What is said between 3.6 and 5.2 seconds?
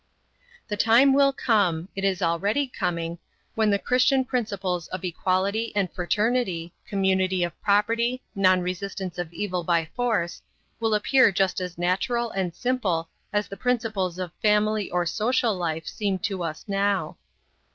the Christian principles of